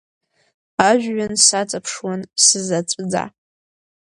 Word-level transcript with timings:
Ажәҩан 0.89 1.33
саҵаԥшуан 1.45 2.21
сзаҵәӡа. 2.45 3.25